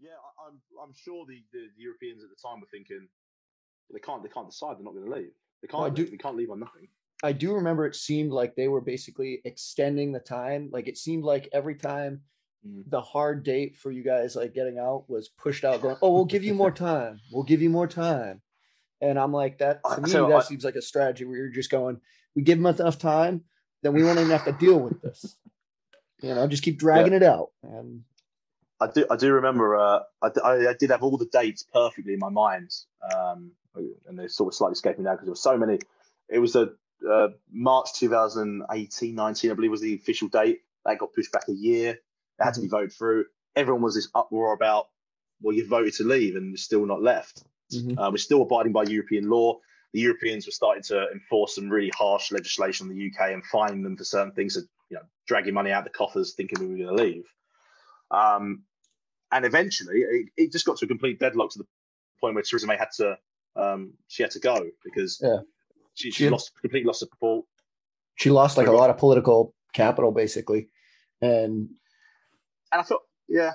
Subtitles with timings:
[0.00, 3.08] Yeah, I, I'm I'm sure the, the, the Europeans at the time were thinking
[3.92, 5.30] they can't they can't decide they're not going to leave.
[5.62, 5.82] They can't.
[5.82, 6.88] Well, do- they can't leave on nothing.
[7.22, 10.70] I do remember it seemed like they were basically extending the time.
[10.72, 12.22] Like it seemed like every time
[12.66, 12.82] Mm.
[12.90, 16.26] the hard date for you guys like getting out was pushed out, going, "Oh, we'll
[16.26, 17.18] give you more time.
[17.32, 18.42] We'll give you more time."
[19.00, 21.48] And I'm like, that to me, so that I- seems like a strategy where you're
[21.48, 22.02] just going,
[22.34, 23.44] "We give them enough time,
[23.82, 25.36] then we won't even have to deal with this."
[26.22, 27.52] You know, just keep dragging it out.
[27.62, 28.04] And
[28.80, 32.18] I do I do remember uh, I, I- did have all the dates perfectly in
[32.18, 32.70] my mind,
[33.14, 33.52] um,
[34.06, 35.78] and they're sort of slightly escaping now because there were so many.
[36.28, 36.70] It was a
[37.08, 40.60] uh, March 2018, 19, I believe was the official date.
[40.84, 41.90] That got pushed back a year.
[41.90, 43.26] It had to be voted through.
[43.56, 44.88] Everyone was this uproar about,
[45.42, 47.42] well, you voted to leave and you're still not left.
[47.72, 47.98] Mhm.
[47.98, 49.58] Uh, we're still abiding by European law.
[49.92, 53.82] The Europeans were starting to enforce some really harsh legislation in the UK and fine
[53.82, 56.66] them for certain things, that, you know, dragging money out of the coffers, thinking we
[56.66, 57.26] were going to leave.
[58.10, 58.62] Um,
[59.32, 61.66] and eventually, it, it just got to a complete deadlock to the
[62.20, 63.18] point where Theresa May had to,
[63.56, 65.38] um, she had to go because Yeah.
[65.94, 67.46] she, She she lost completely lost support.
[68.16, 70.68] she lost like a lot of political capital, basically.
[71.20, 71.70] And
[72.72, 73.52] and I felt, yeah,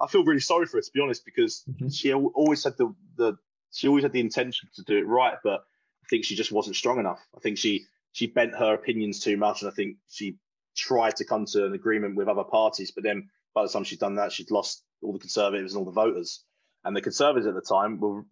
[0.00, 1.94] I feel really sorry for her to be honest, because Mhm.
[1.94, 3.36] she always had the the
[3.72, 5.60] she always had the intention to do it right, but
[6.04, 7.20] I think she just wasn't strong enough.
[7.36, 10.36] I think she she bent her opinions too much, and I think she
[10.76, 13.28] tried to come to an agreement with other parties, but then
[13.58, 16.44] by the time she'd done that, she'd lost all the conservatives and all the voters,
[16.84, 18.24] and the conservatives at the time were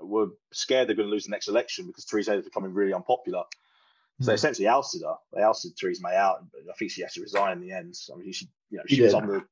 [0.00, 2.92] were scared they're going to lose the next election because Theresa May was becoming really
[2.92, 3.42] unpopular.
[4.20, 4.34] So they Mhm.
[4.36, 5.16] essentially ousted her.
[5.32, 6.38] They ousted Theresa May out.
[6.70, 7.96] I think she had to resign in the end.
[8.12, 9.22] I mean, she, you know, She she was did.
[9.22, 9.44] on the,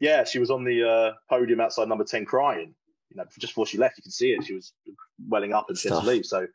[0.00, 2.74] yeah, she was on the uh, podium outside number ten crying.
[3.10, 4.44] You know, just before she left, you can see it.
[4.44, 4.72] She was
[5.28, 6.26] welling up and she had to leave.
[6.26, 6.48] So,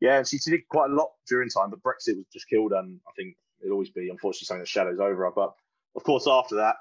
[0.00, 3.12] yeah, she did quite a lot during time, but Brexit was just killed, and I
[3.14, 5.30] think it'll always be unfortunately something that shadows over her.
[5.34, 5.54] But
[5.96, 6.76] of course, after that,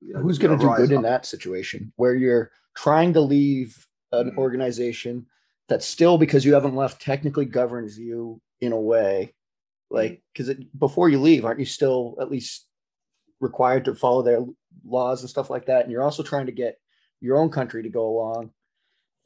[0.00, 3.20] you know, who's going to do good rise in that situation where you're trying to
[3.20, 4.38] leave an Mhm.
[4.38, 5.26] organization
[5.68, 9.34] that still because you haven't left technically governs you in a way?
[9.90, 12.66] Like because before you leave aren't you still at least
[13.40, 14.44] required to follow their
[14.84, 15.82] laws and stuff like that?
[15.82, 16.78] And you're also trying to get
[17.20, 18.52] your own country to go along.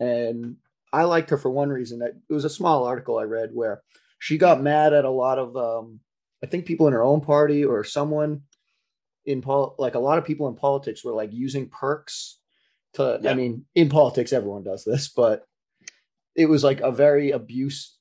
[0.01, 0.57] And
[0.93, 1.99] i liked her for one reason.
[2.01, 3.83] That it was a small article i read where
[4.19, 6.01] she got mad at a lot of um
[6.43, 8.43] i think people in her own party or someone
[9.27, 12.39] in pol like a lot of people in politics were like using perks
[12.93, 15.47] to i mean in politics everyone does this but
[16.37, 17.97] it was like a very abuse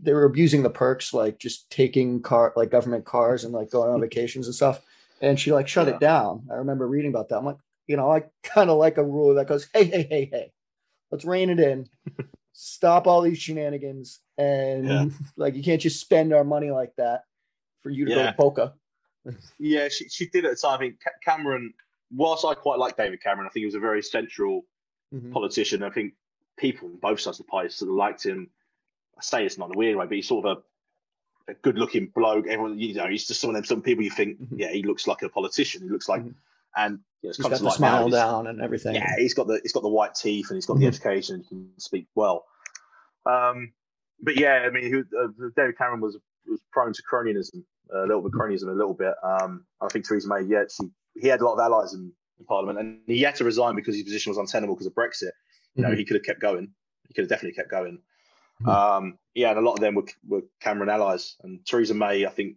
[0.00, 3.88] they were abusing the perks like just taking car like government cars and like going
[3.90, 4.02] on hmm.
[4.02, 4.80] vacations and stuff
[5.20, 5.94] and she like shut Yeah.
[5.94, 8.98] it down i remember reading about that i'm like you know i kind of like
[8.98, 10.52] a rule that goes hey hey hey hey
[11.10, 11.88] let's rein it in
[12.52, 15.06] stop all these shenanigans and Yeah.
[15.36, 17.22] like you can't just spend our money like that
[17.82, 18.30] for you to go Yeah.
[18.32, 18.74] to Boca.
[19.58, 20.74] Yeah, she, she did at the time.
[20.74, 21.74] I think Cameron,
[22.14, 24.64] whilst I quite like David Cameron, I think he was a very central
[25.14, 25.32] Mhm.
[25.32, 25.82] politician.
[25.82, 26.14] I think
[26.58, 28.50] people on both sides of the party sort of liked him.
[29.16, 30.58] I say it's not in a weird way, but he's sort of
[31.48, 32.46] a, a good looking bloke.
[32.46, 34.58] Everyone, you know, he's just some of them, some people you think, Mhm.
[34.58, 35.80] yeah, he looks like a politician.
[35.82, 36.34] He looks like, Mhm.
[36.76, 38.94] and you know, it's He's got the now, smile down and everything.
[38.96, 40.88] Yeah, he's got the he's got the white teeth and he's got the Mhm.
[40.88, 42.44] education and he can speak well.
[43.26, 43.72] Um,
[44.20, 48.22] but yeah, I mean, he, uh, David Cameron was was prone to cronyism, a little
[48.22, 49.14] bit cronyism, a little bit.
[49.22, 50.88] Um, I think Theresa May, yeah, she
[51.20, 53.94] he had a lot of allies in, in Parliament, and he had to resign because
[53.94, 55.30] his position was untenable because of Brexit.
[55.74, 55.98] You know, Mhm.
[55.98, 56.72] he could have kept going.
[57.08, 58.00] He could have definitely kept going.
[58.62, 58.68] Mhm.
[58.68, 62.30] Um, yeah, and a lot of them were were Cameron allies, and Theresa May, I
[62.30, 62.56] think,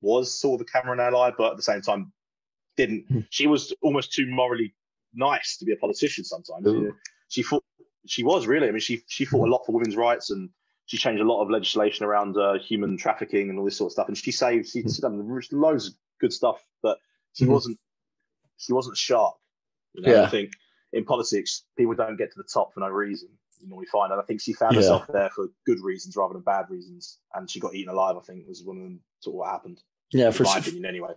[0.00, 2.12] was sort of a Cameron ally, but at the same time,
[2.76, 3.08] didn't.
[3.08, 3.26] Mhm.
[3.30, 4.74] She was almost too morally
[5.14, 6.24] nice to be a politician.
[6.24, 6.72] Sometimes Ooh.
[6.72, 6.94] you know.
[7.28, 7.64] she thought
[8.06, 8.68] she was really.
[8.68, 10.50] I mean, she she fought a lot for women's rights, and
[10.86, 13.92] she changed a lot of legislation around uh, human trafficking and all this sort of
[13.92, 14.08] stuff.
[14.08, 15.00] And she saved, she Mhm.
[15.00, 16.98] done loads of good stuff, but
[17.34, 17.48] she Mhm.
[17.52, 17.78] wasn't
[18.58, 19.34] she wasn't sharp.
[19.94, 20.22] You know, Yeah.
[20.22, 20.52] I think
[20.92, 23.28] in politics, people don't get to the top for no reason.
[23.60, 24.82] You normally find, and I think she found Yeah.
[24.82, 28.16] herself there for good reasons rather than bad reasons, and she got eaten alive.
[28.16, 29.02] I think was one of them.
[29.20, 29.82] Sort of what happened.
[30.12, 31.14] Yeah, for my opinion, anyway.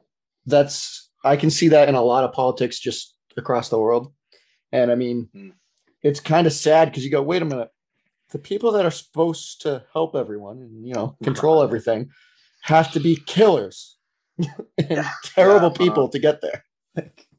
[0.48, 4.14] that's I can see that in a lot of politics just across the world.
[4.72, 5.50] And I mean, Hmm.
[6.02, 7.70] it's kind of sad because you go, wait a minute,
[8.36, 12.10] the people that are supposed to help everyone and you know control everything
[12.64, 13.98] have to be killers
[14.38, 16.66] and terrible Yeah, people to get there.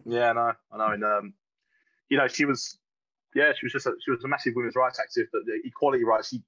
[0.06, 0.90] Yeah, I know, I know.
[0.94, 1.34] And um,
[2.08, 2.78] you know, she was,
[3.34, 6.04] yeah, she was just a, she was a massive women's rights activist, but the equality
[6.04, 6.28] rights.
[6.30, 6.42] She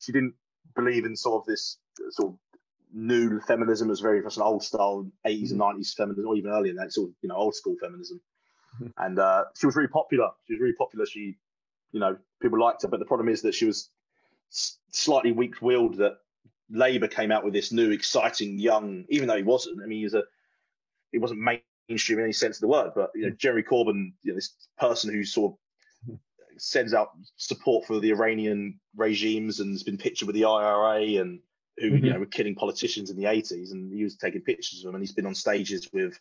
[0.00, 0.34] she didn't
[0.74, 2.38] believe in sort of this uh, sort of
[2.92, 3.88] new feminism.
[3.88, 6.92] as very much an old style, 80s and nineties feminism, or even earlier than that,
[6.92, 8.20] sort of you know old school feminism.
[8.80, 8.92] Mhm.
[8.96, 10.30] And uh, she was really popular.
[10.46, 11.06] She was really popular.
[11.06, 11.36] She,
[11.92, 12.88] you know, people liked her.
[12.88, 13.88] But the problem is that she was
[14.90, 15.98] slightly weak-willed.
[15.98, 16.18] That
[16.70, 19.80] Labour came out with this new, exciting, young, even though he wasn't.
[19.82, 20.24] I mean, he was a
[21.12, 21.40] he wasn't
[21.88, 22.92] mainstream in any sense of the word.
[22.94, 26.18] But you know, Jeremy Corbyn, you know, this person who sort of
[26.58, 31.40] sends out support for the Iranian regimes and has been pictured with the IRA and
[31.78, 32.04] who mm-hmm.
[32.04, 34.94] you know were killing politicians in the 80s, and he was taking pictures of them,
[34.94, 36.18] and he's been on stages with,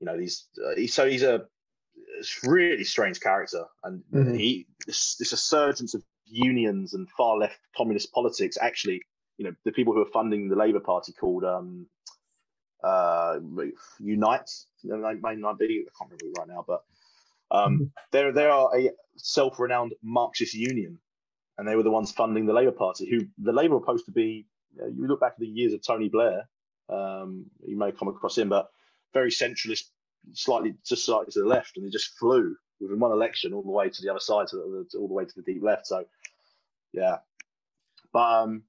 [0.00, 0.46] you know, these.
[0.58, 1.46] Uh, he, so he's a
[2.44, 4.34] really strange character, and mm-hmm.
[4.34, 9.02] he this, this resurgence of unions and far left communist politics actually
[9.40, 11.86] you know the people who are funding the Labour Party called um,
[12.84, 13.38] uh,
[13.98, 14.50] Unite.
[14.84, 15.86] They may not be.
[15.86, 16.84] I can't remember right now, but
[17.50, 18.34] um, mm-hmm.
[18.36, 20.98] they are a self-renowned Marxist union,
[21.56, 23.08] and they were the ones funding the Labour Party.
[23.08, 24.46] Who the Labour were supposed to be.
[24.76, 26.46] You, know, you look back at the years of Tony Blair.
[26.90, 28.68] Um, you may come across him, but
[29.14, 29.84] very centralist,
[30.32, 33.70] slightly just slightly to the left, and they just flew within one election all the
[33.70, 35.86] way to the other side, to the, all the way to the deep left.
[35.86, 36.04] So,
[36.92, 37.16] yeah,
[38.12, 38.62] but um,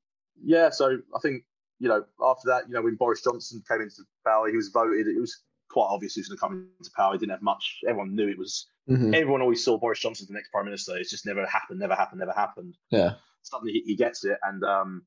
[0.43, 1.43] yeah, so I think
[1.79, 5.07] you know after that, you know, when Boris Johnson came into power, he was voted.
[5.07, 7.13] It was quite obvious he was going to come into power.
[7.13, 7.79] He didn't have much.
[7.87, 8.67] Everyone knew it was.
[8.89, 9.13] Mm-hmm.
[9.13, 10.97] Everyone always saw Boris Johnson as the next prime minister.
[10.97, 11.79] It's just never happened.
[11.79, 12.19] Never happened.
[12.19, 12.75] Never happened.
[12.89, 13.13] Yeah.
[13.43, 15.03] Suddenly he, he gets it, and um,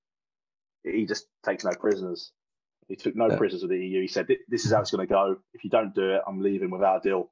[0.82, 2.32] he just takes no prisoners.
[2.88, 3.36] He took no yeah.
[3.36, 4.00] prisoners with the EU.
[4.00, 5.36] He said, "This is how it's going to go.
[5.52, 7.30] If you don't do it, I'm leaving without a deal."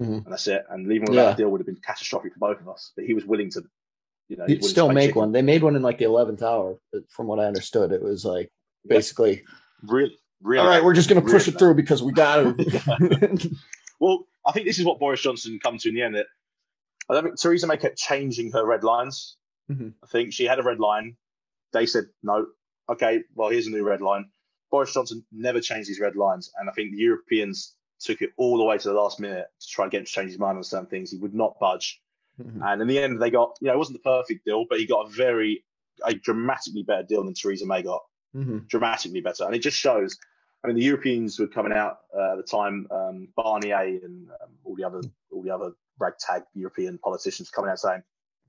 [0.00, 0.12] Mm-hmm.
[0.12, 0.64] And that's it.
[0.68, 1.34] And leaving without yeah.
[1.34, 2.92] a deal would have been catastrophic for both of us.
[2.96, 3.62] But he was willing to
[4.28, 5.20] you know, you'd still make chicken.
[5.20, 5.32] one.
[5.32, 6.78] They made one in like the eleventh hour,
[7.08, 7.92] from what I understood.
[7.92, 8.50] It was like
[8.86, 9.44] basically
[9.82, 10.62] really, really.
[10.62, 13.46] All right, we're just going to push really it through because we got it.
[14.00, 16.16] well, I think this is what Boris Johnson come to in the end.
[16.16, 16.26] That
[17.08, 19.36] I don't think Theresa May kept changing her red lines.
[19.70, 19.90] Mm-hmm.
[20.02, 21.16] I think she had a red line.
[21.72, 22.46] They said no.
[22.88, 24.30] Okay, well here's a new red line.
[24.70, 28.58] Boris Johnson never changed these red lines, and I think the Europeans took it all
[28.58, 30.58] the way to the last minute to try and get him to change his mind
[30.58, 31.10] on certain things.
[31.10, 32.00] He would not budge.
[32.40, 32.62] Mm-hmm.
[32.62, 34.86] And in the end, they got, you know, it wasn't the perfect deal, but he
[34.86, 35.64] got a very,
[36.04, 38.02] a dramatically better deal than Theresa May got.
[38.36, 38.58] Mm-hmm.
[38.68, 39.44] Dramatically better.
[39.44, 40.18] And it just shows,
[40.62, 44.50] I mean, the Europeans were coming out uh, at the time, um, Barnier and um,
[44.64, 45.00] all the other,
[45.32, 48.02] all the other ragtag European politicians coming out saying,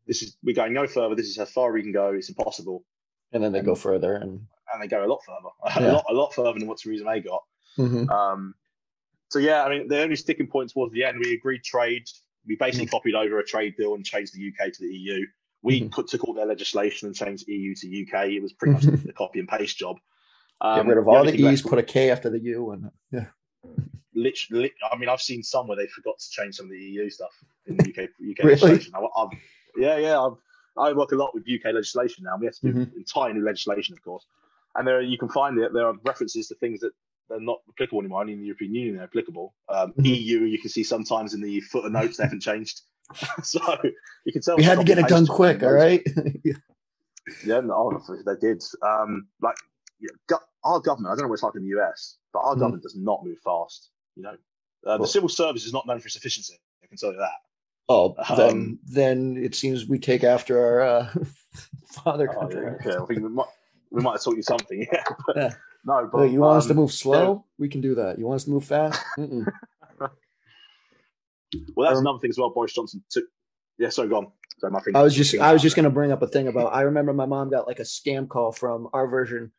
[0.05, 1.15] this is, we're going no further.
[1.15, 2.13] This is how far we can go.
[2.13, 2.83] It's impossible.
[3.33, 4.39] And then they and, go further and,
[4.73, 5.91] and they go a lot further, yeah.
[5.91, 7.43] a lot, a lot further than what Theresa May got.
[7.77, 8.09] Mm-hmm.
[8.09, 8.55] Um,
[9.29, 12.07] so yeah, I mean, the only sticking point towards the end, we agreed trade
[12.47, 15.25] we basically mm copied over a trade deal and changed the UK to the EU.
[15.61, 18.29] We mm put, took all their legislation and changed EU to UK.
[18.29, 19.97] It was pretty much a copy and paste job.
[20.61, 23.25] Um, Get rid of all the E's, put a K after the U, and yeah.
[24.15, 27.09] Literally, I mean, I've seen some where they forgot to change some of the EU
[27.09, 27.31] stuff
[27.67, 28.55] in the UK UK really?
[28.55, 28.93] legislation.
[28.95, 29.29] I, I've,
[29.77, 30.19] yeah, yeah.
[30.19, 30.37] I've,
[30.79, 32.37] i work a lot with UK legislation now.
[32.39, 32.97] We have to do mm-hmm.
[32.97, 34.25] entire new legislation, of course,
[34.75, 35.73] and there you can find it.
[35.73, 36.91] There are references to things that
[37.29, 38.21] they're not applicable anymore.
[38.21, 39.53] Only in the European Union they're applicable.
[39.69, 40.05] Um, mm-hmm.
[40.05, 42.81] EU, you can see sometimes in the footnotes they haven't changed.
[43.43, 43.59] so
[44.25, 45.63] you can tell we had to get it done quick.
[45.63, 46.05] All right.
[47.45, 48.63] yeah, no, they did.
[48.81, 49.55] Um, like
[49.99, 52.61] yeah, our government, I don't know what it's like in the US, but our mm-hmm.
[52.61, 53.89] government does not move fast.
[54.15, 54.37] You know,
[54.85, 56.59] uh, the civil service is not known for its efficiency.
[56.83, 57.31] I can tell you that.
[57.89, 61.13] Oh, um, then then it seems we take after our uh,
[61.91, 62.65] father country.
[62.67, 63.15] Oh, yeah, okay.
[63.15, 63.47] we might
[63.91, 64.85] we might have taught you something.
[64.91, 65.03] Yeah.
[65.25, 65.53] But, yeah.
[65.85, 67.33] No, but you want um, us to um, move slow?
[67.33, 67.39] Yeah.
[67.59, 68.19] We can do that.
[68.19, 69.01] You want us to move fast?
[69.17, 69.39] well,
[71.77, 72.49] that's um, another thing as well.
[72.49, 73.23] Boris Johnson took.
[73.77, 74.31] Yeah, sorry, go on.
[74.59, 76.73] Sorry, my I was just I was just going to bring up a thing about.
[76.73, 79.51] I remember my mom got like a scam call from our version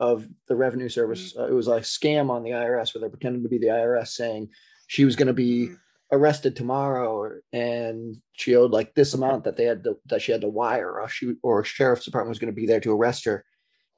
[0.00, 1.32] of the revenue service.
[1.32, 1.42] Mm-hmm.
[1.42, 4.08] Uh, it was a scam on the IRS where they're pretending to be the IRS
[4.08, 4.48] saying
[4.88, 5.74] she was going to be mm-hmm.
[6.12, 10.40] Arrested tomorrow and she owed like this amount that they had to, that she had
[10.40, 13.24] to wire or she or a sheriff's department was going to be there to arrest
[13.24, 13.44] her.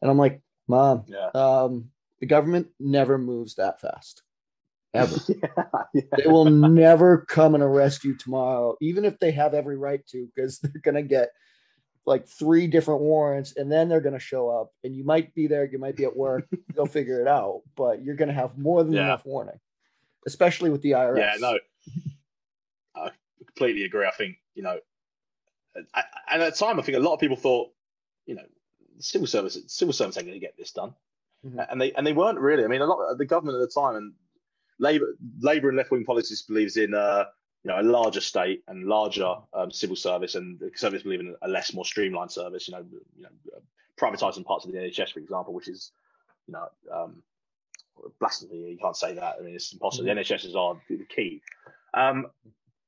[0.00, 1.30] And I'm like, Mom, yeah.
[1.34, 1.90] um,
[2.20, 4.22] the government never moves that fast.
[4.94, 5.16] Ever.
[5.28, 5.62] yeah,
[5.94, 6.02] yeah.
[6.16, 10.28] They will never come and arrest you tomorrow, even if they have every right to,
[10.34, 11.30] because they're going to get
[12.06, 15.46] like three different warrants and then they're going to show up and you might be
[15.46, 18.58] there, you might be at work, they'll figure it out, but you're going to have
[18.58, 19.58] more than enough warning,
[20.26, 21.18] especially with the IRS.
[21.18, 21.58] Yeah, no,
[23.58, 24.06] completely agree.
[24.06, 24.78] I think, you know,
[25.74, 25.86] and
[26.28, 27.70] at the time, I think a lot of people thought,
[28.26, 28.42] you know,
[29.00, 30.94] civil service civil servants ain't going to get this done,
[31.46, 31.60] mm-hmm.
[31.70, 32.64] and they and they weren't really.
[32.64, 34.12] I mean, a lot of the government at the time and
[34.78, 37.24] Labour Labour and left wing politics believes in uh,
[37.64, 41.34] you know a larger state and larger um, civil service, and the Conservatives believe in
[41.42, 42.68] a less more streamlined service.
[42.68, 42.84] You know,
[43.16, 43.28] you know,
[44.00, 45.92] privatising parts of the NHS, for example, which is
[46.46, 47.22] you know um,
[48.18, 48.70] blasphemy.
[48.70, 49.36] You can't say that.
[49.38, 50.08] I mean, it's impossible.
[50.08, 50.18] Mm-hmm.
[50.18, 51.40] The NHS is are the key.
[51.94, 52.26] Um,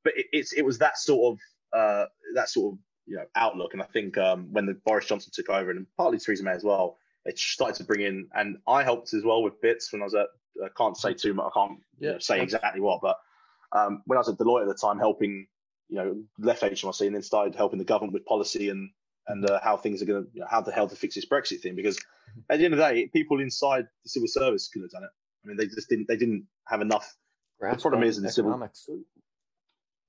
[0.04, 3.72] but it, it's it was that sort of uh, that sort of you know outlook.
[3.72, 6.64] And I think um, when the Boris Johnson took over, and partly Theresa May as
[6.64, 10.04] well, it started to bring in, and I helped as well with bits when I
[10.04, 10.28] was at.
[10.62, 11.52] I can't say too much.
[11.54, 13.16] I can't yeah, you know, say exactly what, but
[13.72, 15.46] um, when I was at Deloitte at the time, helping
[15.88, 18.90] you know left HMRC and then started helping the government with policy and
[19.28, 21.26] and uh, how things are going to you know, how the hell to fix this
[21.26, 21.76] Brexit thing.
[21.76, 21.98] Because
[22.48, 25.10] at the end of the day, people inside the civil service could have done it.
[25.44, 26.08] I mean, they just didn't.
[26.08, 27.16] They didn't have enough
[27.60, 28.52] the problem is in the civil.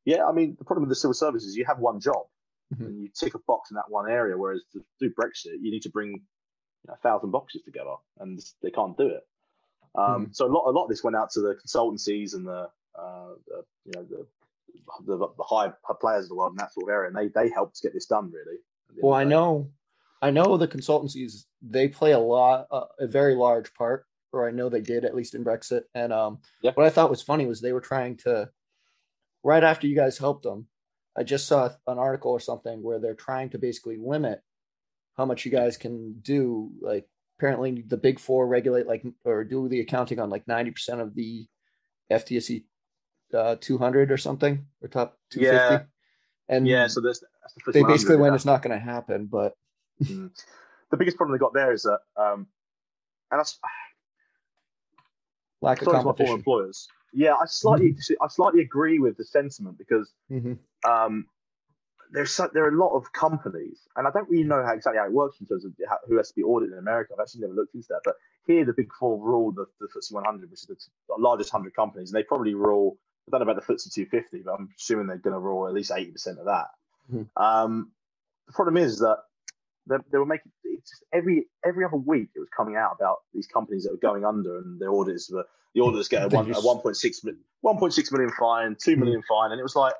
[0.05, 2.25] Yeah, I mean, the problem with the civil service is you have one job
[2.73, 2.85] mm-hmm.
[2.85, 4.37] and you tick a box in that one area.
[4.37, 8.39] Whereas to do Brexit, you need to bring you know, a thousand boxes together, and
[8.63, 9.27] they can't do it.
[9.93, 10.31] Um, mm-hmm.
[10.31, 13.33] So a lot, a lot of this went out to the consultancies and the, uh,
[13.47, 14.25] the you know, the,
[15.05, 17.49] the, the high players of the world in that sort of area, and they they
[17.49, 18.57] helped get this done really.
[19.01, 19.69] Well, I know,
[20.21, 24.51] I know the consultancies they play a lot, uh, a very large part, or I
[24.51, 25.83] know they did at least in Brexit.
[25.93, 28.49] And um, what I thought was funny was they were trying to,
[29.43, 30.67] right after you guys helped them,
[31.17, 34.41] I just saw an article or something where they're trying to basically limit
[35.17, 36.71] how much you guys can do.
[36.81, 37.07] Like
[37.37, 41.47] apparently the big four regulate like or do the accounting on like 90% of the
[42.11, 42.63] FTSE
[43.33, 45.73] uh, 200 or something or top 250.
[45.73, 45.87] Yeah.
[46.55, 47.23] And yeah, so that's,
[47.65, 49.25] the they basically went, it's not going to happen.
[49.25, 49.53] But
[50.03, 50.29] mm.
[50.91, 52.47] the biggest problem they got there is that, um,
[53.31, 53.57] and that's
[55.61, 56.35] lack of competition.
[56.35, 56.87] employers.
[57.13, 58.23] Yeah, I slightly, mm-hmm.
[58.23, 60.53] I slightly agree with the sentiment because mm-hmm.
[60.89, 61.25] um,
[62.11, 64.99] there's so, there are a lot of companies, and I don't really know how exactly
[64.99, 67.13] how it works in terms of how, who has to be audited in America.
[67.13, 68.15] I've actually never looked into that, but
[68.45, 70.75] here the Big Four rule the, the FTSE 100, which is the,
[71.09, 72.97] the largest hundred companies, and they probably rule.
[73.27, 75.73] I don't know about the FTSE 250, but I'm assuming they're going to rule at
[75.73, 76.67] least 80% of that.
[77.13, 77.41] Mm-hmm.
[77.41, 77.91] Um,
[78.47, 79.17] the problem is that
[79.87, 83.47] they, they were making just every every other week it was coming out about these
[83.47, 85.45] companies that were going under and the auditors were
[85.75, 86.95] the auditors get a, one, a 1.6
[87.63, 89.93] 1.6 million fine, two million fine, and it was like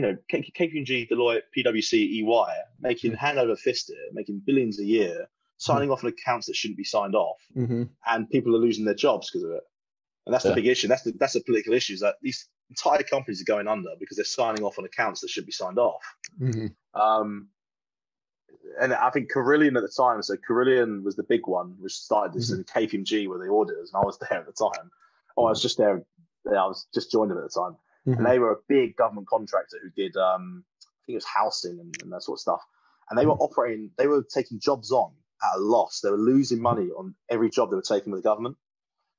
[0.00, 5.28] you know, KPMG, Deloitte, PwC, EY, making hand over fist here, making billions a year,
[5.58, 5.92] signing mm-hmm.
[5.92, 7.82] off on accounts that shouldn't be signed off, mm-hmm.
[8.06, 9.62] and people are losing their jobs because of it.
[10.24, 10.52] And that's yeah.
[10.52, 10.88] the big issue.
[10.88, 11.92] That's the that's the political issue.
[11.92, 15.28] Is that these entire companies are going under because they're signing off on accounts that
[15.28, 16.02] should be signed off.
[16.40, 16.98] Mm-hmm.
[16.98, 17.48] Um,
[18.80, 22.32] and I think Carillion at the time, so Carillion was the big one, which started
[22.32, 22.62] this, mm-hmm.
[22.76, 24.90] and KPMG were the auditors, and I was there at the time.
[25.36, 26.02] Oh, I was just there.
[26.46, 27.76] I was just joined them at the time
[28.06, 28.18] mm-hmm.
[28.18, 31.78] and they were a big government contractor who did um, I think it was housing
[31.80, 32.62] and, and that sort of stuff.
[33.08, 33.42] And they were mm-hmm.
[33.42, 36.00] operating, they were taking jobs on at a loss.
[36.00, 38.56] They were losing money on every job they were taking with the government,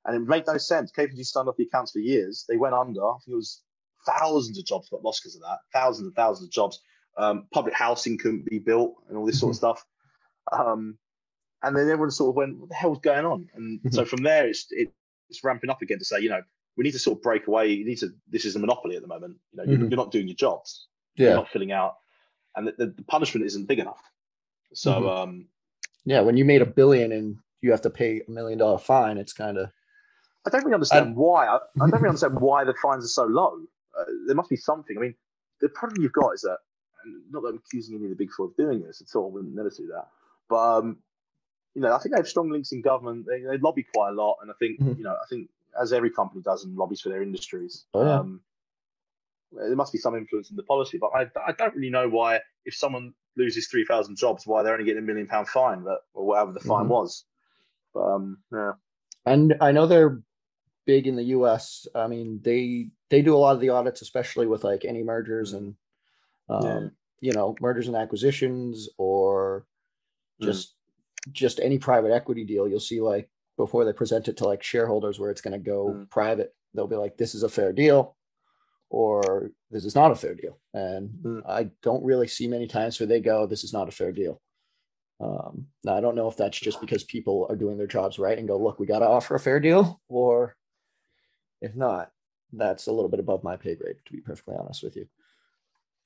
[0.04, 0.92] and it made no sense.
[0.92, 2.44] KPMG signed off the accounts for years.
[2.48, 3.04] They went under.
[3.04, 3.62] I think it was
[4.06, 5.58] thousands of jobs got lost because of that.
[5.72, 6.80] Thousands and thousands of jobs.
[7.16, 9.66] Um, public housing couldn't be built and all this sort of mm-hmm.
[9.66, 9.86] stuff.
[10.50, 10.98] Um,
[11.62, 14.48] and then everyone sort of went, "What the hell's going on?" And so from there,
[14.48, 16.42] it's it's ramping up again to say, you know,
[16.76, 17.68] we need to sort of break away.
[17.68, 18.12] You need to.
[18.28, 19.36] This is a monopoly at the moment.
[19.52, 19.72] You know, mm-hmm.
[19.72, 20.86] you're, you're, not doing your jobs.
[21.16, 21.28] Yeah.
[21.28, 21.96] You're not filling out,
[22.56, 24.00] and the, the, the punishment isn't big enough.
[24.74, 25.08] So, mm-hmm.
[25.08, 25.46] um,
[26.04, 29.18] yeah, when you made a billion and you have to pay a million dollar fine,
[29.18, 29.70] it's kind of.
[30.46, 31.46] I don't really understand I, why.
[31.46, 33.58] I, I, don't really understand why the fines are so low.
[33.98, 34.96] Uh, there must be something.
[34.96, 35.14] I mean,
[35.60, 36.58] the problem you've got is that,
[37.30, 39.30] not that I'm accusing any of the big four of doing this at all.
[39.30, 40.08] I would never do that.
[40.48, 40.98] But um,
[41.74, 43.26] you know, I think they have strong links in government.
[43.26, 44.98] They, they lobby quite a lot, and I think mm-hmm.
[44.98, 45.48] you know, I think
[45.80, 47.84] as every company does and lobbies for their industries.
[47.94, 48.18] Oh, yeah.
[48.18, 48.40] um,
[49.52, 52.40] there must be some influence in the policy, but I, I don't really know why,
[52.64, 56.26] if someone loses 3,000 jobs, why they're only getting a million pound fine, but, or
[56.26, 56.92] whatever the fine mm-hmm.
[56.92, 57.24] was.
[57.94, 58.72] But, um, yeah.
[59.26, 60.20] And I know they're
[60.86, 61.86] big in the US.
[61.94, 65.52] I mean, they, they do a lot of the audits, especially with like any mergers
[65.52, 65.74] and,
[66.52, 66.88] um, yeah.
[67.20, 69.66] you know, mergers and acquisitions or
[70.40, 70.46] mm.
[70.46, 70.74] just,
[71.28, 71.32] mm.
[71.32, 72.68] just any private equity deal.
[72.68, 75.88] You'll see like before they present it to like shareholders where it's going to go
[75.88, 76.10] mm.
[76.10, 78.16] private they'll be like this is a fair deal
[78.90, 81.42] or this is not a fair deal and mm.
[81.48, 84.40] i don't really see many times where they go this is not a fair deal
[85.20, 88.38] um, now i don't know if that's just because people are doing their jobs right
[88.38, 90.56] and go look we got to offer a fair deal or
[91.60, 92.10] if not
[92.52, 95.06] that's a little bit above my pay grade to be perfectly honest with you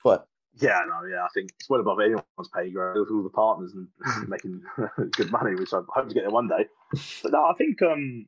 [0.03, 0.27] but
[0.59, 3.73] yeah, no, yeah, I think it's well above anyone's pay grade with all the partners
[3.73, 3.87] and
[4.29, 4.61] making
[5.11, 6.65] good money, which I hope to get there one day.
[7.23, 8.25] But no, I think, um,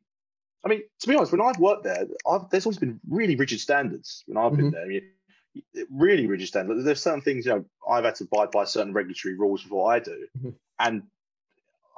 [0.63, 3.59] I mean, to be honest, when I've worked there, I've, there's always been really rigid
[3.59, 4.75] standards when I've been mm-hmm.
[4.75, 4.83] there.
[4.83, 5.01] I mean,
[5.89, 6.83] really rigid standards.
[6.83, 9.99] There's certain things, you know, I've had to abide by certain regulatory rules before I
[9.99, 10.49] do, mm-hmm.
[10.79, 11.03] and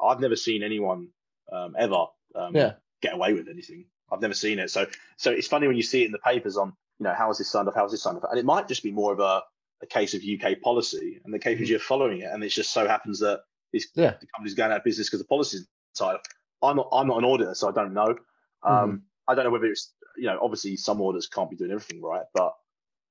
[0.01, 1.09] I've never seen anyone
[1.51, 2.73] um, ever um, yeah.
[3.01, 3.85] get away with anything.
[4.11, 4.69] I've never seen it.
[4.69, 7.29] So, so it's funny when you see it in the papers on, you know, how
[7.31, 7.75] is this signed off?
[7.75, 8.25] How is this signed off?
[8.29, 9.41] And it might just be more of a
[9.81, 11.75] a case of UK policy, and the KPMG mm-hmm.
[11.75, 14.13] are following it, and it just so happens that these yeah.
[14.19, 16.17] the company's going out of business because the policy's tied.
[16.61, 18.15] I'm not I'm not an auditor, so I don't know.
[18.63, 18.95] Um, mm-hmm.
[19.27, 22.25] I don't know whether it's you know obviously some auditors can't be doing everything right,
[22.33, 22.53] but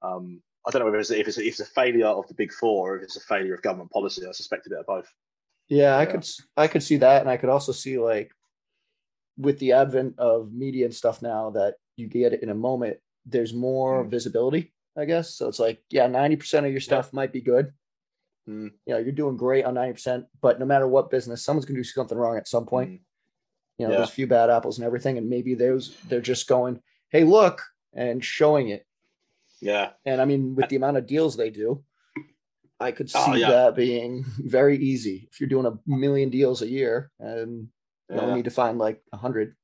[0.03, 2.35] um, I don't know whether it's if it's a, if it's a failure of the
[2.35, 4.23] big four or if it's a failure of government policy.
[4.27, 5.09] I suspect a bit of both.
[5.69, 8.33] Yeah, I could I could see that, and I could also see like
[9.37, 12.99] with the advent of media and stuff now that you get it in a moment.
[13.27, 14.11] There's more mm.
[14.11, 15.35] visibility I guess.
[15.35, 17.17] So it's like, yeah, 90% of your stuff yeah.
[17.17, 17.73] might be good.
[18.49, 18.71] Mm.
[18.87, 21.81] You know, you're doing great on 90%, but no matter what business, someone's going to
[21.81, 22.91] do something wrong at some point.
[22.91, 23.01] Mm.
[23.79, 23.99] You know, yeah.
[23.99, 25.17] there's a few bad apples and everything.
[25.19, 26.81] And maybe those, they're just going,
[27.11, 27.63] hey, look,
[27.95, 28.87] and showing it.
[29.61, 29.91] Yeah.
[30.05, 31.83] And I mean, with the amount of deals they do,
[32.79, 33.51] I could see Oh, yeah.
[33.51, 35.29] that being very easy.
[35.31, 37.69] If you're doing a million deals a year and
[38.09, 38.21] you Yeah.
[38.23, 39.55] only need to find like a hundred.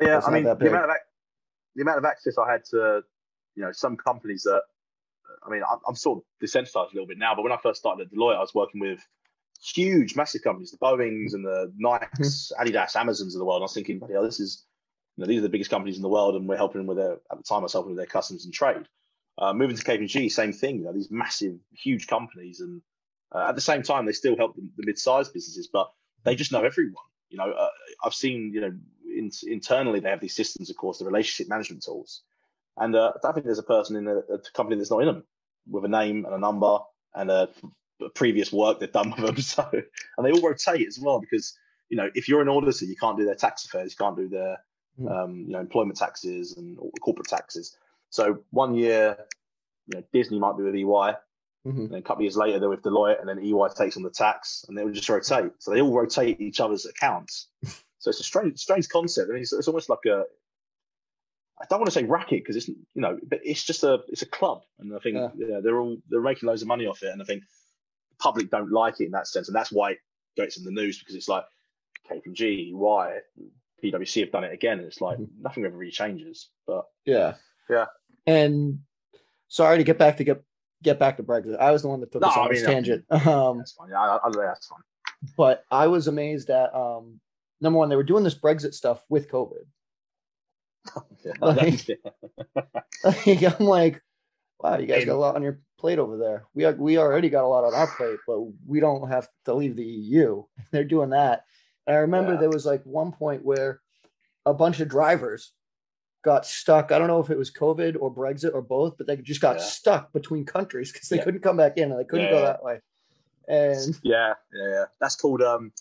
[0.00, 1.08] Yeah, I mean, the amount of ac-
[1.74, 3.02] the amount of access I had to,
[3.58, 4.62] you know, some companies that,
[5.44, 7.80] I mean, I'm, I'm sort of desensitized a little bit now, but when I first
[7.80, 9.00] started at Deloitte, I was working with
[9.60, 13.58] huge, massive companies, the Boeing's and the Nikes, Adidas, Amazons of the world.
[13.58, 14.64] And I was thinking, bloody hell, this is,
[15.16, 16.98] you know, these are the biggest companies in the world, and we're helping them with
[16.98, 18.86] their, at the time, I was helping with their customs and trade.
[19.36, 20.78] Uh, moving to KPMG, same thing.
[20.78, 22.80] You know, these massive, huge companies, and
[23.32, 25.90] uh, at the same time, they still help the, the mid-sized businesses, but
[26.24, 27.04] they just know everyone.
[27.28, 27.68] You know, uh,
[28.04, 28.72] I've seen, you know,
[29.04, 32.22] in, internally they have these systems, of course, the relationship management tools,
[32.80, 35.06] and uh, I don't think there's a person in a, a company that's not in
[35.06, 35.24] them
[35.70, 36.78] with a name and a number
[37.14, 37.48] and a,
[38.00, 39.36] a previous work they've done with them.
[39.42, 41.56] So, and they all rotate as well because
[41.88, 44.28] you know, if you're an auditor, you can't do their tax affairs, you can't do
[44.28, 44.58] their
[45.00, 45.10] Mm.
[45.12, 47.76] um, you know employment taxes and corporate taxes.
[48.10, 49.16] So one year,
[49.86, 51.14] you know, Disney might be with EY,
[51.64, 51.82] Mhm.
[51.82, 54.02] and then a couple of years later they're with Deloitte, and then EY takes on
[54.02, 55.52] the tax, and they will just rotate.
[55.60, 57.46] So they all rotate each other's accounts.
[58.00, 59.30] so it's a strange, strange concept.
[59.30, 60.24] I mean, it's, it's almost like a.
[61.60, 64.22] I don't want to say racket because it's you know, but it's just a it's
[64.22, 65.28] a club, and I think Yeah.
[65.36, 65.60] yeah.
[65.62, 67.42] they're all they're making loads of money off it, and I think
[68.10, 69.98] the public don't like it in that sense, and that's why it
[70.36, 71.44] gets in the news because it's like
[72.10, 73.18] KPMG, why
[73.82, 75.28] PwC have done it again, and it's like Mhm.
[75.40, 76.50] nothing ever really changes.
[76.66, 77.34] But Yeah.
[77.68, 77.86] Yeah.
[78.26, 78.80] And
[79.48, 80.42] sorry to get back to get
[80.82, 81.58] get back to Brexit.
[81.58, 83.04] I was the one that took No, us on I this mean, tangent.
[83.26, 83.90] Um, that's fine.
[83.90, 84.80] Yeah, I, I, that's fine.
[85.36, 87.20] but I was amazed at um
[87.60, 89.64] number one, they were doing this Brexit stuff with COVID.
[91.24, 91.86] Yeah, Like-
[93.04, 94.02] Like, I'm like,
[94.60, 96.44] wow, you guys got a lot on your plate over there.
[96.54, 99.54] We are, we already got a lot on our plate, but we don't have to
[99.54, 100.42] leave the EU.
[100.72, 101.44] They're doing that.
[101.86, 102.40] And I remember Yeah.
[102.40, 103.80] there was like one point where
[104.44, 105.52] a bunch of drivers
[106.24, 106.90] got stuck.
[106.90, 109.56] I don't know if it was COVID or Brexit or both, but they just got
[109.58, 109.62] Yeah.
[109.62, 112.80] stuck between countries because they couldn't come back in and they couldn't go that way.
[113.46, 114.84] And Yeah, yeah, yeah.
[115.00, 115.72] That's called um.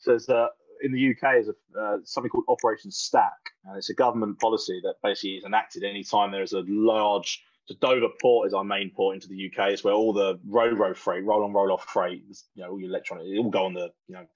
[0.00, 0.48] So there's uh,
[0.82, 3.32] in the UK is a uh, something called Operation Stack,
[3.64, 7.42] and it's a government policy that basically is enacted anytime there is a large.
[7.66, 9.70] So Dover Port is our main port into the UK.
[9.70, 12.22] It's where all the ro-ro freight, roll on, roll off freight,
[12.54, 14.26] you know, all your electronic, it all go on the, you know,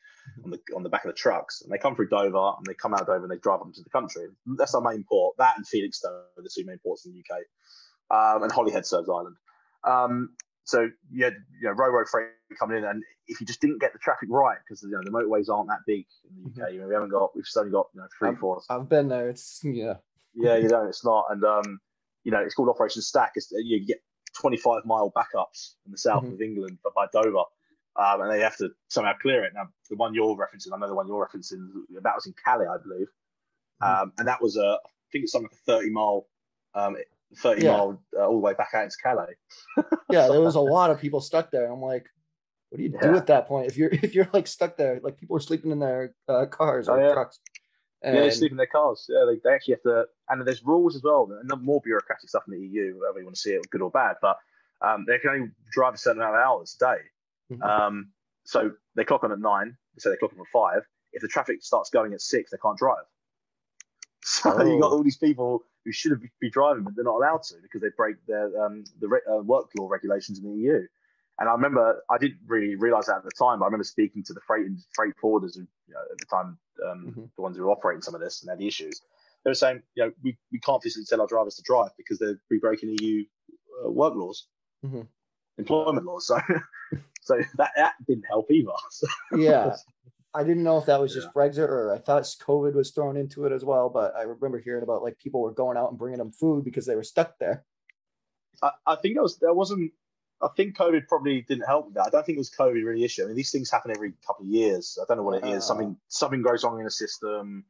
[0.44, 2.74] on the on the back of the trucks, and they come through Dover, and they
[2.74, 4.26] come out of Dover, and they drive up into the country.
[4.56, 5.36] That's our main port.
[5.38, 9.08] That and Felixstowe are the two main ports in the UK, um, and Holyhead serves
[9.08, 9.36] Ireland.
[9.84, 10.30] Um,
[10.68, 12.28] so you had you know ro-ro freight
[12.58, 15.10] coming in, and if you just didn't get the traffic right, because you know the
[15.10, 17.86] motorways aren't that big in the UK, you know, we haven't got we've only got
[17.94, 18.60] you know three, four.
[18.68, 19.30] I've been there.
[19.30, 19.94] It's yeah.
[20.34, 20.86] Yeah, you don't.
[20.86, 21.80] It's not, and um,
[22.22, 23.32] you know, it's called Operation Stack.
[23.34, 24.02] It's, you get
[24.38, 26.34] 25 mile backups in the south Mhm.
[26.34, 27.44] of England but by Dover,
[27.96, 29.52] um, and they have to somehow clear it.
[29.54, 31.66] Now, the one you're referencing, I know the one you're referencing,
[32.02, 33.08] that was in Calais, I believe,
[33.82, 34.02] Mhm.
[34.02, 36.28] um, and that was a, I think it's something like a 30 mile,
[36.74, 36.96] um,
[37.36, 37.72] 30 Yeah.
[37.72, 39.34] mile uh, all the way back out into Calais.
[40.10, 41.70] Yeah, there was a lot of people stuck there.
[41.70, 42.06] I'm like,
[42.70, 45.00] what do you do at that point if you're if you're like stuck there?
[45.02, 47.12] Like people are sleeping in their uh, cars Oh, yeah.
[47.12, 47.40] trucks.
[48.02, 49.06] yeah, they And- sleep in their cars.
[49.08, 52.44] Yeah, they, they actually have to, and there's rules as well, and more bureaucratic stuff
[52.48, 54.16] in the EU, whether you want to see it, good or bad.
[54.22, 54.38] But
[54.80, 57.00] um, they can only drive a certain amount of hours a day.
[57.56, 57.62] Mhm.
[57.68, 58.12] Um,
[58.44, 59.76] so they clock on at nine.
[59.94, 60.82] They say they clock on at five.
[61.12, 63.04] If the traffic starts going at six, they can't drive.
[64.24, 64.96] So you got Oh.
[64.96, 67.88] all these people who should have be driving, but they're not allowed to because they
[67.96, 70.86] break their um, the re- uh, work law regulations in the EU.
[71.38, 73.60] And I remember I didn't really realize that at the time.
[73.60, 76.26] But I remember speaking to the freight and freight forwarders who, you know, at the
[76.26, 77.30] time, um, Mhm.
[77.36, 79.00] the ones who were operating some of this and had the issues.
[79.44, 82.18] They were saying, you know, we, we can't physically tell our drivers to drive because
[82.18, 83.24] they're be breaking EU
[83.82, 84.46] uh, work laws,
[84.84, 85.06] Mhm.
[85.56, 86.26] employment laws.
[86.26, 86.38] So,
[87.22, 88.72] so that, that didn't help either.
[88.90, 89.06] So,
[89.38, 89.74] yeah,
[90.34, 93.44] I didn't know if that was just Brexit or I thought COVID was thrown into
[93.46, 93.88] it as well.
[93.88, 96.86] But I remember hearing about like people were going out and bringing them food because
[96.86, 97.64] they were stuck there.
[98.62, 99.92] I, I think that was there wasn't.
[100.40, 102.06] I think COVID probably didn't help with that.
[102.06, 103.24] I don't think it was COVID really issue.
[103.24, 104.96] I mean, these things happen every couple of years.
[105.00, 105.64] I don't know what it is.
[105.64, 105.66] Uh.
[105.66, 107.64] Something something goes wrong in the system,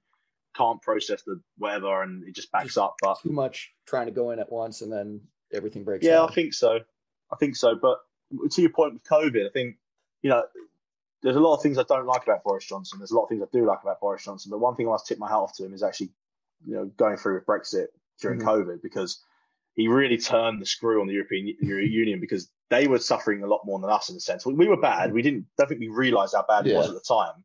[0.57, 2.97] can't process the whatever, and it just backs up.
[3.01, 5.21] But Too much trying to go in at once and then
[5.53, 6.05] everything breaks.
[6.05, 6.29] yeah, down.
[6.31, 6.81] I think so.
[7.33, 7.77] I think so.
[7.77, 7.99] But
[8.51, 9.77] to your point with COVID, I think
[10.23, 10.43] you know
[11.23, 12.99] there's a lot of things I don't like about Boris Johnson.
[12.99, 14.51] There's a lot of things I do like about Boris Johnson.
[14.51, 16.11] But one thing I must tip my hat off to him is actually
[16.67, 17.87] you know going through with Brexit
[18.21, 18.45] during Mhm.
[18.45, 19.23] COVID because
[19.75, 23.65] he really turned the screw on the European Union because they were suffering a lot
[23.65, 24.45] more than us in a sense.
[24.45, 25.13] We, we were bad.
[25.13, 25.47] We didn't.
[25.57, 27.45] Don't think we realised how bad it was at the time.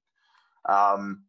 [0.65, 1.23] Um,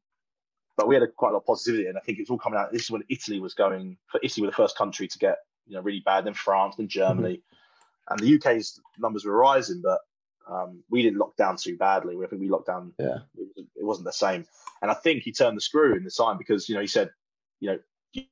[0.76, 2.38] but we had a, quite a lot of positivity, and I think it was all
[2.38, 2.72] coming out.
[2.72, 3.96] This is when Italy was going.
[4.08, 6.24] For Italy were the first country to get you know really bad.
[6.24, 7.42] Then France, then Germany,
[8.08, 10.00] and the UK's numbers were rising, but
[10.50, 12.16] um, we didn't lock down too badly.
[12.22, 12.92] I think we locked down.
[12.98, 13.18] Yeah.
[13.36, 14.46] It, it wasn't the same,
[14.82, 17.10] and I think he turned the screw in the time because you know he said,
[17.60, 17.78] you know,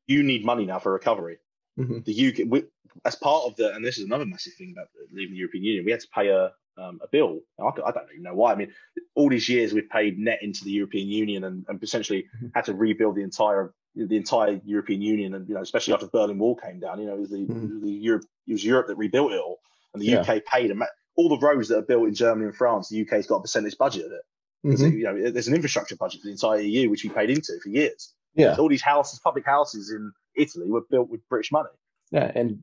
[0.07, 1.39] you, need money now for recovery.
[1.79, 2.01] Mm-hmm.
[2.05, 2.65] The UK, we,
[3.05, 5.85] as part of the, and this is another massive thing about leaving the European Union,
[5.85, 7.41] we had to pay a um, a bill.
[7.61, 8.53] I, I, don't even know why.
[8.53, 8.73] I mean,
[9.15, 12.49] all these years we've paid net into the European Union and, and essentially mm-hmm.
[12.55, 16.13] had to rebuild the entire the entire European Union, and you know, especially after the
[16.13, 17.85] Berlin Wall came down, you know, it was the, mm-hmm.
[17.85, 19.61] the Europe, it was Europe that rebuilt it all,
[19.93, 20.21] and the yeah.
[20.21, 20.83] UK paid them.
[21.23, 23.79] All the roads that are built in Germany and France, the UK's got a percentage
[23.79, 24.23] budget of it.
[24.67, 24.99] Mm-hmm.
[24.99, 27.69] You know, there's an infrastructure budget for the entire EU which we paid into for
[27.69, 28.13] years.
[28.35, 31.69] Yeah, so all these houses, public houses in Italy, were built with British money.
[32.11, 32.63] Yeah, and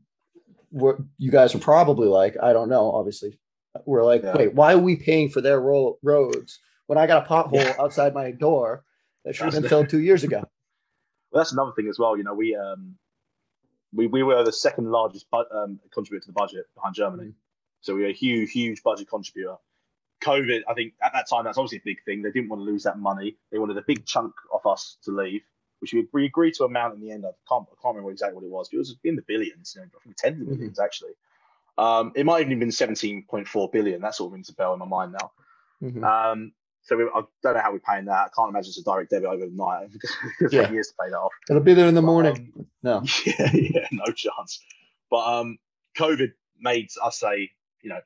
[0.72, 3.40] what you guys are probably like, I don't know, obviously,
[3.86, 4.36] we're like, yeah.
[4.36, 7.76] wait, why are we paying for their ro- roads when I got a pothole yeah.
[7.80, 8.84] outside my door
[9.26, 10.44] that should have been filled two years ago?
[11.32, 12.18] Well, that's another thing as well.
[12.18, 12.96] You know, we um,
[13.94, 17.32] we we were the second largest bu- um, contributor to the budget behind Germany, mm-hmm.
[17.82, 19.56] So we were a huge, huge budget contributor.
[20.22, 22.22] COVID, I think at that time that's obviously a big thing.
[22.22, 23.38] They didn't want to lose that money.
[23.52, 25.42] They wanted a big chunk of us to leave,
[25.80, 27.26] which we, we agreed to amount in the end.
[27.26, 29.74] I can't, I can't remember exactly what it was, but it was in the billions.
[29.76, 30.82] You know, I think tens of 1000000s mm-hmm.
[30.82, 31.14] actually.
[31.78, 34.02] Um, it might even have been 17.4 billion.
[34.02, 35.32] That sort of rings a bell in my mind now.
[35.82, 36.04] Mm-hmm.
[36.04, 38.26] Um, so we, I don't know how we're paying that.
[38.26, 39.90] I can't imagine it's a direct debit over the night.
[40.42, 40.70] It's yeah.
[40.72, 41.32] years to pay that off.
[41.50, 42.54] It'll be there in the but, morning.
[42.58, 43.04] Um, no.
[43.26, 44.60] Yeah, yeah, no chance.
[45.10, 45.58] But um,
[45.98, 48.00] COVID made us say, you know,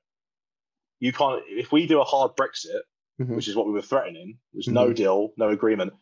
[0.99, 1.43] you can't.
[1.47, 2.81] If we do a hard Brexit,
[3.19, 3.35] mm-hmm.
[3.35, 4.75] which is what we were threatening, was mm-hmm.
[4.75, 5.93] no deal, no agreement.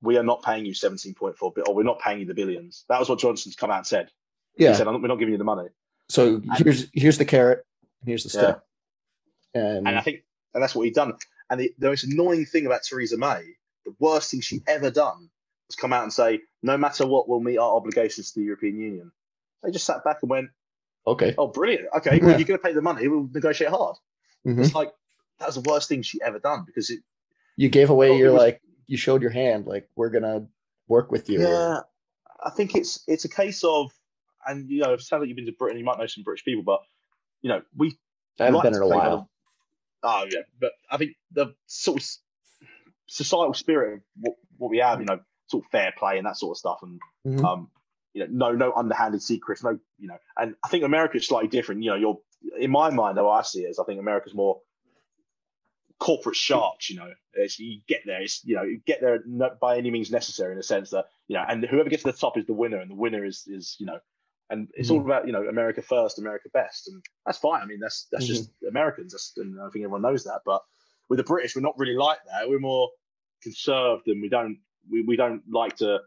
[0.00, 2.84] We are not paying you 17.4 billion, or we're not paying you the billions.
[2.88, 4.10] That was what Johnson's come out and said.
[4.56, 5.68] Yeah, he said, "We're not giving you the money."
[6.08, 7.64] So and, here's here's the carrot,
[8.04, 8.56] here's the stick.
[9.54, 9.60] Yeah.
[9.60, 10.22] And, and I think
[10.54, 11.14] and that's what he done.
[11.50, 13.42] And the, the most annoying thing about Theresa May,
[13.84, 15.30] the worst thing she ever done,
[15.68, 18.78] was come out and say, no matter what, we'll meet our obligations to the European
[18.78, 19.12] Union.
[19.62, 20.50] They just sat back and went,
[21.12, 21.88] okay, oh, brilliant.
[21.98, 23.08] Okay, well, you're going to pay the money.
[23.08, 23.96] We'll negotiate hard.
[24.46, 24.62] Mm-hmm.
[24.62, 24.92] It's like
[25.38, 27.00] that's the worst thing she ever done because it.
[27.56, 28.10] You gave away.
[28.10, 29.66] Well, you're was, like you showed your hand.
[29.66, 30.46] Like we're gonna
[30.86, 31.40] work with you.
[31.40, 31.80] Yeah,
[32.44, 33.90] I think it's it's a case of,
[34.46, 35.78] and you know, it sounds like you've been to Britain.
[35.78, 36.80] You might know some British people, but
[37.42, 37.96] you know, we.
[38.40, 39.28] I haven't been in a while.
[40.02, 42.08] Oh yeah, but I think the sort of
[43.06, 45.18] societal spirit of what, what we have, you know,
[45.48, 47.44] sort of fair play and that sort of stuff, and mm-hmm.
[47.44, 47.70] um,
[48.18, 51.48] you know, no no underhanded secrets, no, you know, and I think America is slightly
[51.48, 51.82] different.
[51.82, 52.18] You know, you're
[52.58, 54.60] in my mind, though, I see it I think America's more
[55.98, 56.90] corporate sharks.
[56.90, 59.20] You know, it's, you get there, it's you know, you get there
[59.60, 62.18] by any means necessary in a sense that you know, and whoever gets to the
[62.18, 63.98] top is the winner, and the winner is is you know
[64.50, 64.98] and it's mm-hmm.
[64.98, 67.62] all about you know America first, America best, and that's fine.
[67.62, 68.34] I mean, that's that's mm-hmm.
[68.34, 70.40] just Americans, that's, and I think everyone knows that.
[70.44, 70.62] But
[71.08, 72.48] with the British, we're not really like that.
[72.48, 72.88] We're more
[73.42, 74.58] conserved, and we don't
[74.90, 76.00] we, we don't like to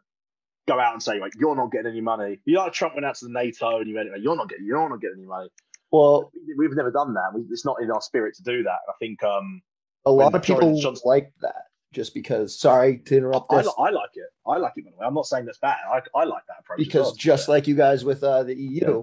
[0.67, 2.39] go out and say like you're not getting any money.
[2.45, 4.89] You know, Trump went out to the NATO and he went, you're not getting you're
[4.89, 5.50] not getting any money.
[5.91, 7.34] Well, we've never done that.
[7.34, 8.80] We, it's not in our spirit to do that.
[8.88, 9.62] I think um,
[10.06, 12.58] a lot of people Johnson, like that just because.
[12.58, 13.52] Sorry to interrupt.
[13.52, 14.30] I, I, I, like it.
[14.47, 14.86] I like it.
[14.86, 15.78] By the way, I'm not saying that's bad.
[15.91, 18.80] I, I like that approach because well, just like you guys with uh, the EU,
[18.82, 19.02] yeah.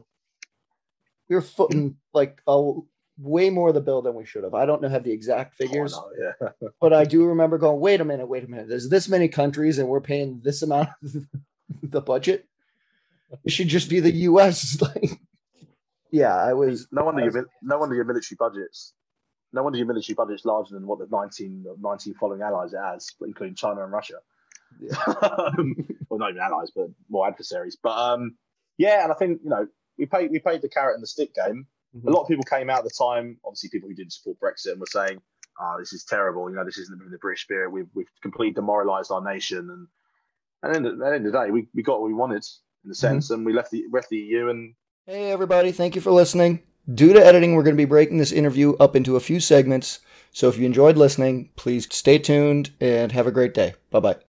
[1.29, 2.73] we are footing like a
[3.19, 4.55] way more of the bill than we should have.
[4.55, 6.69] I don't know have the exact oh, figures, oh, no, yeah.
[6.81, 8.69] but I do remember going, wait a minute, wait a minute.
[8.69, 11.27] There's this many countries, and we're paying this amount of
[11.91, 12.47] the budget.
[13.45, 14.81] It should just be the U.S.
[14.83, 15.21] like,
[16.11, 16.89] yeah, I was.
[16.91, 18.95] No wonder your no wonder your military budgets
[19.53, 22.81] no wonder your military budget is larger than what the 19, 19 following allies it
[22.83, 24.17] has, including China and Russia.
[24.81, 24.97] Yeah.
[25.07, 25.77] um,
[26.09, 27.77] well, not even allies, but more adversaries.
[27.83, 28.37] But um,
[28.77, 31.35] yeah, and I think you know we paid we played the carrot and the stick
[31.35, 31.67] game.
[31.97, 32.09] Mm-hmm.
[32.09, 34.73] A lot of people came out at the time, obviously people who didn't support Brexit,
[34.73, 35.21] and were saying,
[35.59, 36.51] "Oh, this is terrible.
[36.51, 37.73] You know, this isn't the British spirit.
[37.73, 39.89] We've we've completely demoralised our nation." And
[40.63, 42.45] and at the end of the day, we, we got what we wanted
[42.85, 42.95] in the mm-hmm.
[42.95, 43.35] sense, mm-hmm.
[43.35, 44.49] and we left the left the EU.
[44.49, 44.75] And
[45.07, 46.63] hey, everybody, thank you for listening.
[46.93, 50.01] Due to editing, we're going to be breaking this interview up into a few segments.
[50.33, 53.75] So if you enjoyed listening, please stay tuned and have a great day.
[53.91, 54.17] Bye bye.